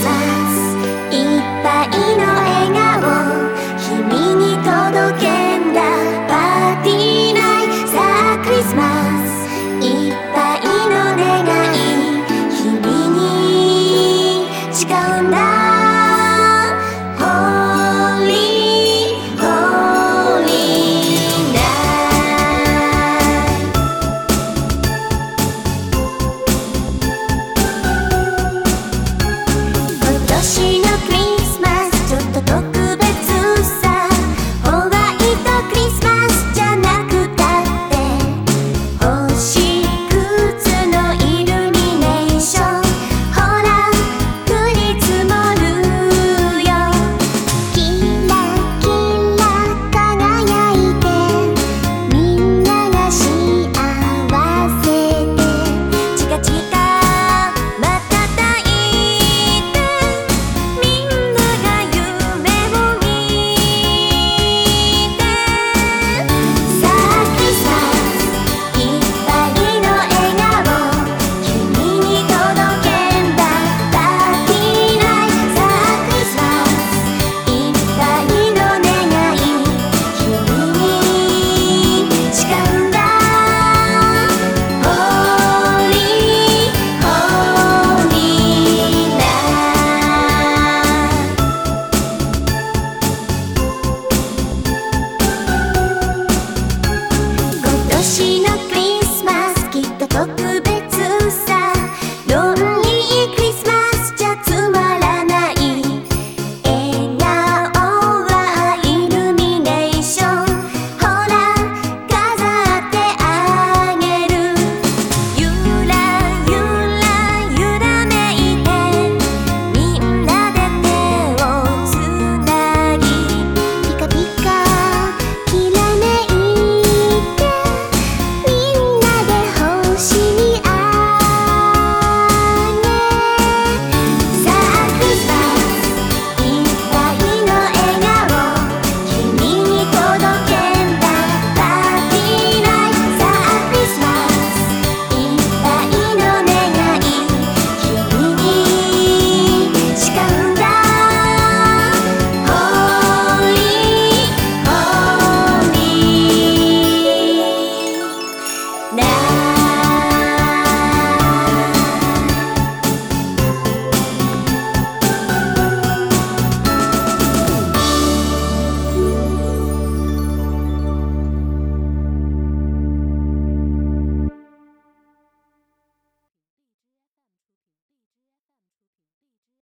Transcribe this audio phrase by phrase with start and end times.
[0.00, 0.31] 来